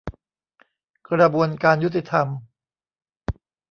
[1.09, 2.27] กระบวนการยุติธรรม